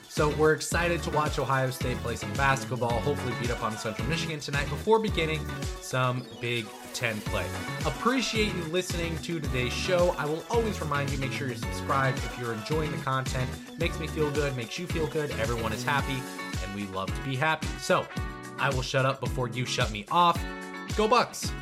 [0.09, 4.07] So we're excited to watch Ohio State play some basketball, hopefully beat up on Central
[4.09, 5.41] Michigan tonight before beginning
[5.81, 7.45] some Big Ten play.
[7.85, 10.15] Appreciate you listening to today's show.
[10.17, 13.51] I will always remind you, make sure you're subscribed if you're enjoying the content.
[13.81, 15.33] Makes me feel good, makes you feel good.
[15.33, 16.23] Everyone is happy,
[16.65, 17.69] and we love to be happy.
[17.79, 18.07] So
[18.59, 20.43] I will shut up before you shut me off.
[20.97, 21.53] Go Bucks!